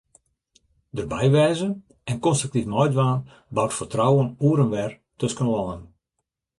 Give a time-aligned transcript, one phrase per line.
[0.95, 1.67] Derby wêze,
[2.09, 3.21] en konstruktyf meidwaan,
[3.55, 5.81] bouwt fertrouwen oer en wer tusken lannen.